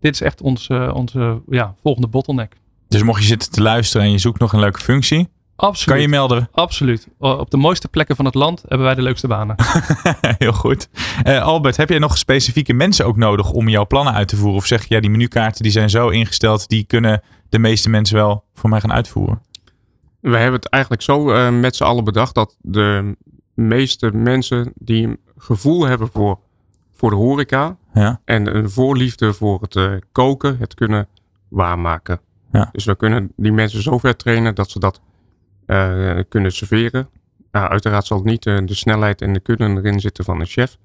Dit 0.00 0.14
is 0.14 0.20
echt 0.20 0.40
onze, 0.40 0.92
onze 0.94 1.42
ja, 1.48 1.74
volgende 1.82 2.08
bottleneck. 2.08 2.56
Dus 2.90 3.02
mocht 3.02 3.20
je 3.20 3.26
zitten 3.26 3.50
te 3.50 3.62
luisteren 3.62 4.06
en 4.06 4.12
je 4.12 4.18
zoekt 4.18 4.38
nog 4.38 4.52
een 4.52 4.60
leuke 4.60 4.80
functie, 4.80 5.28
Absoluut. 5.56 5.88
kan 5.88 6.00
je 6.00 6.08
melden. 6.08 6.48
Absoluut. 6.52 7.08
Op 7.18 7.50
de 7.50 7.56
mooiste 7.56 7.88
plekken 7.88 8.16
van 8.16 8.24
het 8.24 8.34
land 8.34 8.60
hebben 8.60 8.86
wij 8.86 8.94
de 8.94 9.02
leukste 9.02 9.26
banen. 9.26 9.56
Heel 10.38 10.52
goed. 10.52 10.88
Uh, 11.24 11.42
Albert, 11.42 11.76
heb 11.76 11.88
jij 11.88 11.98
nog 11.98 12.18
specifieke 12.18 12.72
mensen 12.72 13.06
ook 13.06 13.16
nodig 13.16 13.50
om 13.50 13.68
jouw 13.68 13.86
plannen 13.86 14.14
uit 14.14 14.28
te 14.28 14.36
voeren? 14.36 14.56
Of 14.56 14.66
zeg 14.66 14.84
je, 14.84 14.94
ja, 14.94 15.00
die 15.00 15.10
menukaarten 15.10 15.62
die 15.62 15.72
zijn 15.72 15.90
zo 15.90 16.08
ingesteld, 16.08 16.68
die 16.68 16.84
kunnen 16.84 17.22
de 17.48 17.58
meeste 17.58 17.90
mensen 17.90 18.16
wel 18.16 18.44
voor 18.54 18.70
mij 18.70 18.80
gaan 18.80 18.92
uitvoeren? 18.92 19.42
We 20.20 20.36
hebben 20.36 20.60
het 20.60 20.68
eigenlijk 20.68 21.02
zo 21.02 21.34
uh, 21.34 21.50
met 21.60 21.76
z'n 21.76 21.84
allen 21.84 22.04
bedacht 22.04 22.34
dat 22.34 22.56
de 22.60 23.16
meeste 23.54 24.10
mensen 24.12 24.72
die 24.74 25.06
een 25.06 25.18
gevoel 25.36 25.86
hebben 25.86 26.08
voor, 26.12 26.38
voor 26.92 27.10
de 27.10 27.16
horeca 27.16 27.76
ja. 27.94 28.20
en 28.24 28.56
een 28.56 28.70
voorliefde 28.70 29.32
voor 29.32 29.60
het 29.60 29.74
uh, 29.74 29.92
koken, 30.12 30.56
het 30.58 30.74
kunnen 30.74 31.08
waarmaken. 31.48 32.20
Ja. 32.52 32.68
Dus 32.72 32.84
we 32.84 32.96
kunnen 32.96 33.32
die 33.36 33.52
mensen 33.52 33.82
zover 33.82 34.16
trainen 34.16 34.54
dat 34.54 34.70
ze 34.70 34.78
dat 34.78 35.00
uh, 35.66 36.18
kunnen 36.28 36.52
serveren. 36.52 37.08
Nou, 37.52 37.68
uiteraard 37.68 38.06
zal 38.06 38.22
niet 38.22 38.46
uh, 38.46 38.58
de 38.64 38.74
snelheid 38.74 39.22
en 39.22 39.32
de 39.32 39.40
kunnen 39.40 39.76
erin 39.76 40.00
zitten 40.00 40.24
van 40.24 40.40
een 40.40 40.46
chef. 40.46 40.76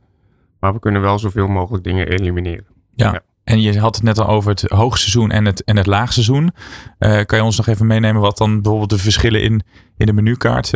Maar 0.59 0.73
we 0.73 0.79
kunnen 0.79 1.01
wel 1.01 1.19
zoveel 1.19 1.47
mogelijk 1.47 1.83
dingen 1.83 2.07
elimineren. 2.07 2.65
Ja. 2.95 3.11
ja. 3.11 3.21
En 3.43 3.61
je 3.61 3.79
had 3.79 3.95
het 3.95 4.03
net 4.03 4.19
al 4.19 4.27
over 4.27 4.49
het 4.49 4.61
hoogseizoen 4.61 5.31
en 5.31 5.45
het, 5.45 5.63
en 5.63 5.77
het 5.77 5.85
laagseizoen. 5.85 6.51
Uh, 6.99 7.21
kan 7.23 7.37
je 7.37 7.43
ons 7.43 7.57
nog 7.57 7.67
even 7.67 7.87
meenemen 7.87 8.21
wat 8.21 8.37
dan 8.37 8.61
bijvoorbeeld 8.61 8.89
de 8.89 8.97
verschillen 8.97 9.41
in, 9.41 9.61
in 9.97 10.05
de 10.05 10.13
menukaart 10.13 10.67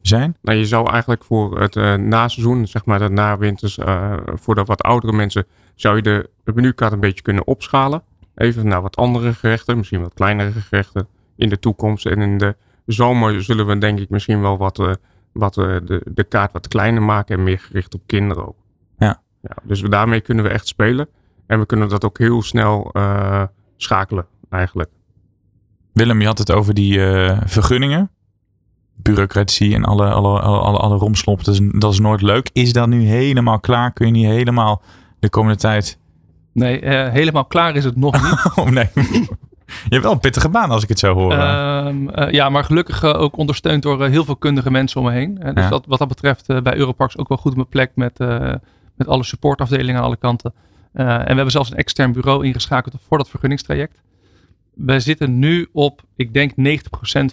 zijn? 0.00 0.36
Nou, 0.42 0.58
je 0.58 0.66
zou 0.66 0.90
eigenlijk 0.90 1.24
voor 1.24 1.60
het 1.60 1.74
naseizoen, 2.00 2.66
zeg 2.66 2.84
maar 2.84 2.98
de 2.98 3.08
nawinters, 3.08 3.78
voor 4.24 4.54
de 4.54 4.64
wat 4.64 4.82
oudere 4.82 5.12
mensen, 5.12 5.46
zou 5.74 5.96
je 5.96 6.02
de, 6.02 6.30
de 6.44 6.52
menukaart 6.54 6.92
een 6.92 7.00
beetje 7.00 7.22
kunnen 7.22 7.46
opschalen 7.46 8.02
even 8.34 8.68
naar 8.68 8.82
wat 8.82 8.96
andere 8.96 9.34
gerechten, 9.34 9.76
misschien 9.76 10.00
wat 10.00 10.14
kleinere 10.14 10.52
gerechten 10.52 11.08
in 11.36 11.48
de 11.48 11.58
toekomst. 11.58 12.06
En 12.06 12.20
in 12.20 12.38
de 12.38 12.56
zomer 12.86 13.42
zullen 13.42 13.66
we 13.66 13.78
denk 13.78 13.98
ik 13.98 14.10
misschien 14.10 14.40
wel 14.40 14.56
wat, 14.58 14.78
uh, 14.78 14.92
wat 15.32 15.56
uh, 15.56 15.76
de, 15.84 16.02
de 16.04 16.24
kaart 16.24 16.52
wat 16.52 16.68
kleiner 16.68 17.02
maken 17.02 17.36
en 17.36 17.42
meer 17.42 17.58
gericht 17.58 17.94
op 17.94 18.02
kinderen 18.06 18.46
ook. 18.46 18.56
Ja. 18.98 19.20
ja 19.42 19.56
dus 19.62 19.80
daarmee 19.80 20.20
kunnen 20.20 20.44
we 20.44 20.50
echt 20.50 20.66
spelen. 20.66 21.08
En 21.46 21.58
we 21.58 21.66
kunnen 21.66 21.88
dat 21.88 22.04
ook 22.04 22.18
heel 22.18 22.42
snel 22.42 22.90
uh, 22.92 23.42
schakelen 23.76 24.26
eigenlijk. 24.50 24.90
Willem, 25.92 26.20
je 26.20 26.26
had 26.26 26.38
het 26.38 26.52
over 26.52 26.74
die 26.74 27.04
eh, 27.04 27.40
vergunningen. 27.44 28.10
Bureaucratie 28.96 29.74
en 29.74 29.84
alle, 29.84 30.10
alle, 30.10 30.40
alle, 30.40 30.78
alle 30.78 30.96
romslomp, 30.96 31.44
dat 31.44 31.54
is, 31.54 31.60
dat 31.72 31.92
is 31.92 31.98
nooit 31.98 32.22
leuk. 32.22 32.50
Is 32.52 32.72
dat 32.72 32.88
nu 32.88 33.02
helemaal 33.02 33.60
klaar? 33.60 33.92
Kun 33.92 34.06
je 34.06 34.12
niet 34.12 34.26
helemaal 34.26 34.82
de 35.18 35.28
komende 35.28 35.58
tijd... 35.58 36.00
Nee, 36.52 36.80
eh, 36.80 37.12
helemaal 37.12 37.44
klaar 37.44 37.76
is 37.76 37.84
het 37.84 37.96
nog 37.96 38.22
niet. 38.22 38.56
oh 38.58 38.70
nee. 38.70 38.88
Je 39.66 39.88
hebt 39.88 40.02
wel 40.02 40.12
een 40.12 40.18
pittige 40.18 40.48
baan 40.48 40.70
als 40.70 40.82
ik 40.82 40.88
het 40.88 40.98
zo 40.98 41.14
hoor. 41.14 41.32
Ehm, 41.32 42.08
eh, 42.08 42.32
ja, 42.32 42.48
maar 42.48 42.64
gelukkig 42.64 43.02
uh, 43.02 43.20
ook 43.20 43.36
ondersteund 43.36 43.82
door 43.82 44.06
heel 44.06 44.24
veel 44.24 44.36
kundige 44.36 44.70
mensen 44.70 45.00
om 45.00 45.06
me 45.06 45.12
heen. 45.12 45.34
dus 45.34 45.52
Ja. 45.54 45.68
dat, 45.68 45.86
wat 45.86 45.98
dat 45.98 46.08
betreft 46.08 46.62
bij 46.62 46.76
Europarks 46.76 47.18
ook 47.18 47.28
wel 47.28 47.38
goed 47.38 47.50
op 47.50 47.56
mijn 47.56 47.68
plek 47.68 47.90
met, 47.94 48.18
met 48.96 49.08
alle 49.08 49.24
supportafdelingen 49.24 49.96
aan 49.96 50.06
alle 50.06 50.16
kanten. 50.16 50.52
en 50.92 51.06
we 51.06 51.22
hebben 51.24 51.50
zelfs 51.50 51.70
een 51.70 51.76
extern 51.76 52.12
bureau 52.12 52.46
ingeschakeld 52.46 52.94
voor 53.06 53.18
dat 53.18 53.30
vergunningstraject. 53.30 54.02
Wij 54.74 55.00
zitten 55.00 55.38
nu 55.38 55.68
op, 55.72 56.02
ik 56.16 56.34
denk 56.34 56.50
90% 56.50 56.54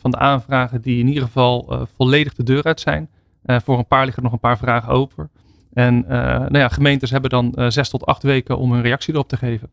van 0.01 0.11
de 0.11 0.17
aanvragen 0.17 0.81
die 0.81 0.99
in 0.99 1.07
ieder 1.07 1.23
geval 1.23 1.87
volledig 1.95 2.33
de 2.33 2.43
deur 2.43 2.63
uit 2.63 2.79
zijn. 2.79 3.09
voor 3.45 3.77
een 3.77 3.87
paar 3.87 4.05
liggen 4.05 4.23
nog 4.23 4.31
een 4.31 4.39
paar 4.39 4.57
vragen 4.57 4.89
open. 4.89 5.29
En 5.73 6.05
nou 6.07 6.57
ja, 6.57 6.67
gemeentes 6.67 7.11
hebben 7.11 7.29
dan 7.29 7.71
zes 7.71 7.89
tot 7.89 8.05
acht 8.05 8.23
weken 8.23 8.57
om 8.57 8.71
hun 8.71 8.81
reactie 8.81 9.13
erop 9.13 9.27
te 9.27 9.37
geven. 9.37 9.69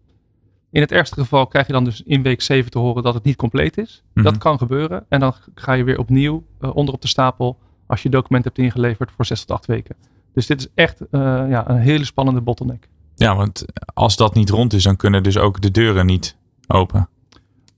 In 0.71 0.81
het 0.81 0.93
ergste 0.93 1.21
geval 1.21 1.47
krijg 1.47 1.67
je 1.67 1.73
dan 1.73 1.85
dus 1.85 2.03
in 2.03 2.23
week 2.23 2.43
7 2.43 2.71
te 2.71 2.79
horen 2.79 3.03
dat 3.03 3.15
het 3.15 3.25
niet 3.25 3.37
compleet 3.37 3.79
is. 3.79 4.03
Mhm. 4.15 4.25
Dat 4.25 4.39
kan 4.39 4.59
gebeuren. 4.59 5.05
En 5.09 5.21
dan 5.21 5.35
ga 5.55 5.73
je 5.73 5.85
weer 5.85 5.99
opnieuw 5.99 6.45
uh, 6.61 6.77
onder 6.77 6.95
op 6.95 7.03
de 7.03 7.09
stapel 7.09 7.59
als 7.87 8.03
je 8.03 8.09
document 8.09 8.45
hebt 8.45 8.59
ingeleverd 8.59 9.11
voor 9.17 9.25
6 9.25 9.41
tot 9.41 9.51
8 9.57 9.67
weken. 9.67 9.97
Dus 10.33 10.47
dit 10.47 10.61
is 10.61 10.69
echt 10.75 11.01
uh, 11.01 11.09
ja, 11.49 11.71
een 11.71 11.77
hele 11.77 12.05
spannende 12.05 12.41
bottleneck. 12.41 12.89
Ja, 13.15 13.37
want 13.37 13.65
als 13.95 14.17
dat 14.17 14.35
niet 14.35 14.51
rond 14.51 14.73
is, 14.73 14.83
dan 14.83 14.97
kunnen 14.97 15.23
dus 15.23 15.39
ook 15.39 15.61
de 15.61 15.71
deuren 15.71 16.07
niet 16.07 16.37
open. 16.67 17.09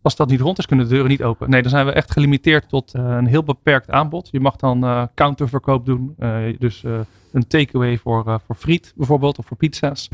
Als 0.09 0.17
dat 0.17 0.29
niet 0.29 0.41
rond 0.41 0.59
is, 0.59 0.67
kunnen 0.67 0.85
de 0.85 0.91
deuren 0.91 1.11
niet 1.11 1.23
open. 1.23 1.51
Nee, 1.51 1.63
dan 1.63 1.71
zijn 1.71 1.87
we 1.87 1.93
echt 1.93 2.11
gelimiteerd 2.11 2.69
tot 2.69 2.95
uh, 2.95 3.03
een 3.03 3.27
heel 3.27 3.43
beperkt 3.43 3.91
aanbod. 3.91 4.29
Je 4.31 4.41
mag 4.41 4.57
dan 4.57 5.09
counterverkoop 5.15 5.87
doen. 5.87 6.15
dus 6.59 6.85
een 7.33 7.47
takeaway 7.47 7.99
voor, 7.99 8.41
voor 8.47 8.57
friet 8.57 8.93
bijvoorbeeld 8.97 9.39
of 9.39 9.47
voor 9.47 9.57
pizza's. 9.57 10.09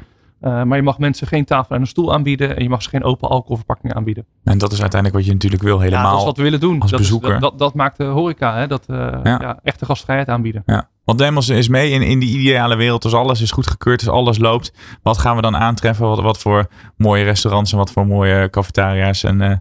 Uh, 0.45 0.63
maar 0.63 0.77
je 0.77 0.83
mag 0.83 0.99
mensen 0.99 1.27
geen 1.27 1.45
tafel 1.45 1.75
en 1.75 1.81
een 1.81 1.87
stoel 1.87 2.13
aanbieden. 2.13 2.57
En 2.57 2.63
je 2.63 2.69
mag 2.69 2.83
ze 2.83 2.89
geen 2.89 3.05
open 3.05 3.29
alcoholverpakkingen 3.29 3.97
aanbieden. 3.97 4.27
En 4.45 4.59
dat 4.59 4.73
is 4.73 4.81
uiteindelijk 4.81 5.21
wat 5.21 5.29
je 5.29 5.33
natuurlijk 5.33 5.63
wil 5.63 5.81
helemaal. 5.81 6.05
Ja, 6.05 6.11
dat 6.11 6.19
is 6.19 6.25
wat 6.25 6.37
we 6.37 6.43
willen 6.43 6.61
doen. 6.61 6.81
Als 6.81 6.91
dat, 6.91 7.01
bezoeker. 7.01 7.35
Is, 7.35 7.41
dat, 7.41 7.59
dat, 7.59 7.75
maakt 7.75 7.97
de 7.97 8.05
horeca. 8.05 8.57
Hè? 8.57 8.67
Dat 8.67 8.85
uh, 8.91 8.97
ja. 8.97 9.39
ja. 9.41 9.59
echte 9.63 9.85
gastvrijheid 9.85 10.29
aanbieden. 10.29 10.63
Ja. 10.67 10.89
Want 11.05 11.19
Demos 11.19 11.49
is 11.49 11.69
mee 11.69 11.91
in, 11.91 12.03
in 12.03 12.19
die 12.19 12.39
ideale 12.39 12.77
wereld. 12.77 13.05
Als 13.05 13.15
alles 13.15 13.41
is 13.41 13.51
goedgekeurd, 13.51 14.07
als 14.07 14.17
alles 14.17 14.39
loopt. 14.39 14.73
Wat 15.03 15.19
gaan 15.19 15.37
we 15.37 15.43
dan 15.43 15.57
aantreffen? 15.57 16.07
Wat, 16.07 16.21
wat 16.21 16.39
voor 16.39 16.67
mooie 16.97 17.25
restaurants 17.25 17.73
en 17.73 17.79
wat 17.79 17.91
voor 17.91 18.07
mooie 18.07 18.51
cafetaria's? 18.51 19.23
En, 19.25 19.41
uh... 19.41 19.57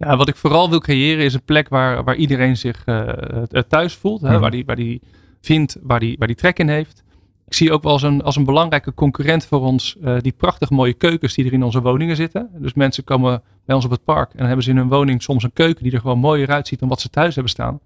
ja, 0.00 0.16
wat 0.16 0.28
ik 0.28 0.36
vooral 0.36 0.70
wil 0.70 0.80
creëren 0.80 1.24
is 1.24 1.34
een 1.34 1.44
plek 1.44 1.68
waar, 1.68 2.04
waar 2.04 2.16
iedereen 2.16 2.56
zich 2.56 2.84
thuis 3.68 3.94
voelt. 3.94 4.20
Hè? 4.20 4.30
Mhm. 4.30 4.40
Waar, 4.40 4.50
die, 4.50 4.64
waar 4.64 4.76
die 4.76 5.00
vindt, 5.40 5.76
waar 5.82 6.00
die, 6.00 6.16
waar 6.18 6.28
die 6.28 6.36
trek 6.36 6.58
in 6.58 6.68
heeft. 6.68 7.02
Ik 7.46 7.56
zie 7.56 7.72
ook 7.72 7.82
wel 7.82 7.92
als 7.92 8.02
een, 8.02 8.22
als 8.22 8.36
een 8.36 8.44
belangrijke 8.44 8.94
concurrent 8.94 9.46
voor 9.46 9.60
ons 9.60 9.96
uh, 10.02 10.16
die 10.20 10.32
prachtig 10.32 10.70
mooie 10.70 10.92
keukens 10.92 11.34
die 11.34 11.46
er 11.46 11.52
in 11.52 11.62
onze 11.62 11.80
woningen 11.80 12.16
zitten. 12.16 12.50
Dus 12.58 12.74
mensen 12.74 13.04
komen 13.04 13.42
bij 13.64 13.74
ons 13.74 13.84
op 13.84 13.90
het 13.90 14.04
park 14.04 14.30
en 14.30 14.36
dan 14.36 14.46
hebben 14.46 14.64
ze 14.64 14.70
in 14.70 14.76
hun 14.76 14.88
woning 14.88 15.22
soms 15.22 15.42
een 15.42 15.52
keuken 15.52 15.82
die 15.82 15.92
er 15.92 16.00
gewoon 16.00 16.18
mooier 16.18 16.48
uitziet 16.48 16.78
dan 16.78 16.88
wat 16.88 17.00
ze 17.00 17.10
thuis 17.10 17.34
hebben 17.34 17.52
staan. 17.52 17.80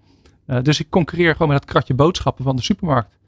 Uh, 0.47 0.59
dus 0.63 0.81
ik 0.81 0.91
concurreer 0.91 1.33
gewoon 1.33 1.49
met 1.49 1.61
het 1.61 1.71
kratje 1.71 1.95
boodschappen 1.95 2.45
van 2.45 2.57
de 2.57 2.63
supermarkt. 2.63 3.19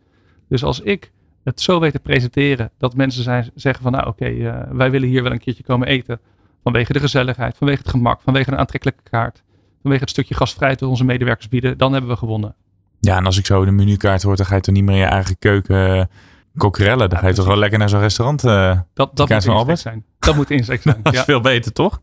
Dus 0.49 0.64
als 0.64 0.81
ik 0.81 1.12
het 1.45 1.61
zo 1.61 1.81
weet 1.81 1.93
te 1.93 1.99
presenteren 1.99 2.71
dat 2.78 2.95
mensen 2.95 3.23
zijn, 3.23 3.50
zeggen 3.55 3.83
van 3.83 3.93
nou 3.93 4.07
oké, 4.07 4.25
okay, 4.25 4.66
wij 4.73 4.90
willen 4.90 5.09
hier 5.09 5.23
wel 5.23 5.33
een 5.33 5.38
keertje 5.38 5.62
komen 5.62 5.88
eten. 5.88 6.21
Vanwege 6.67 6.93
de 6.93 7.01
gezelligheid, 7.01 7.57
vanwege 7.57 7.79
het 7.79 7.91
gemak, 7.91 8.21
vanwege 8.21 8.53
een 8.53 8.59
aantrekkelijke 8.59 9.03
kaart. 9.11 9.43
Vanwege 9.83 10.03
het 10.03 10.11
stukje 10.11 10.35
gastvrijheid 10.35 10.79
dat 10.79 10.89
onze 10.89 11.05
medewerkers 11.05 11.49
bieden. 11.49 11.79
Dan 11.79 11.93
hebben 11.93 12.11
we 12.11 12.17
gewonnen. 12.17 12.55
Ja, 13.01 13.17
en 13.17 13.27
als 13.27 13.39
ik 13.39 13.47
zo 13.47 13.65
de 13.65 13.71
menukaart 13.71 14.23
hoor, 14.23 14.37
dan 14.37 14.47
ga 14.47 14.55
je 14.55 14.61
toch 14.61 14.75
niet 14.75 14.85
meer 14.85 14.95
in 14.95 15.01
je 15.01 15.07
eigen 15.07 15.39
keuken 15.39 16.11
kokerellen. 16.57 17.09
Dan 17.09 17.19
ga 17.19 17.27
je 17.27 17.35
toch 17.35 17.47
wel 17.47 17.57
lekker 17.57 17.79
naar 17.79 17.89
zo'n 17.89 18.01
restaurant. 18.01 18.45
Uh, 18.45 18.81
dat 18.95 19.17
dat 19.17 19.29
moet 19.29 19.45
van 19.45 19.55
Albert 19.55 19.79
zijn. 19.79 20.05
Dat 20.19 20.35
moet 20.35 20.51
insteek 20.51 20.83
zijn. 20.87 20.97
dat 21.03 21.13
is 21.13 21.19
ja. 21.19 21.25
veel 21.25 21.41
beter, 21.41 21.73
toch? 21.73 22.01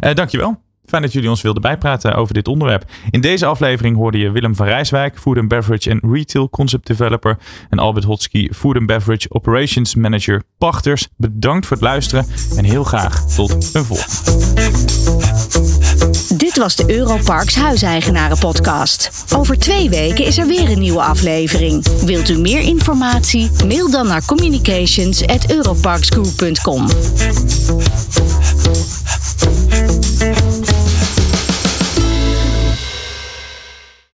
Uh, 0.00 0.14
dankjewel. 0.14 0.62
Fijn 0.90 1.02
dat 1.02 1.12
jullie 1.12 1.30
ons 1.30 1.42
wilden 1.42 1.62
bijpraten 1.62 2.14
over 2.14 2.34
dit 2.34 2.48
onderwerp. 2.48 2.84
In 3.10 3.20
deze 3.20 3.46
aflevering 3.46 3.96
hoorde 3.96 4.18
je 4.18 4.30
Willem 4.30 4.56
van 4.56 4.66
Rijswijk, 4.66 5.18
Food 5.18 5.36
and 5.36 5.48
Beverage 5.48 5.90
en 5.90 6.00
Retail 6.12 6.48
Concept 6.48 6.86
Developer. 6.86 7.38
En 7.68 7.78
Albert 7.78 8.04
Hotsky, 8.04 8.48
Food 8.52 8.76
and 8.76 8.86
Beverage 8.86 9.30
Operations 9.30 9.94
Manager 9.94 10.42
Pachters. 10.58 11.08
Bedankt 11.16 11.66
voor 11.66 11.76
het 11.76 11.86
luisteren 11.86 12.26
en 12.56 12.64
heel 12.64 12.84
graag 12.84 13.26
tot 13.26 13.74
een 13.74 13.84
volgende. 13.84 14.38
Dit 16.36 16.56
was 16.56 16.76
de 16.76 16.84
Europarks 16.86 17.54
Huiseigenaren 17.54 18.38
podcast. 18.38 19.24
Over 19.36 19.58
twee 19.58 19.90
weken 19.90 20.24
is 20.24 20.38
er 20.38 20.46
weer 20.46 20.70
een 20.70 20.78
nieuwe 20.78 21.02
aflevering. 21.02 21.86
Wilt 22.04 22.28
u 22.28 22.38
meer 22.38 22.60
informatie? 22.60 23.50
Mail 23.66 23.90
dan 23.90 24.06
naar 24.06 24.24
communications@europarksgroup.com. 24.24 26.86